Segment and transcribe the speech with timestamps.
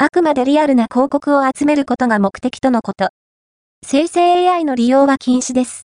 [0.00, 3.08] あくまでリアルな広告を集めることが目的とのこと。
[3.84, 5.76] 生成 AI の利用は禁止です。